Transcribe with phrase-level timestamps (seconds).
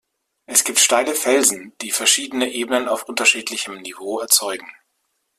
[0.47, 4.65] Es gibt steile Felsen, die verschiedene Ebenen auf unterschiedlichem Niveau erzeugen.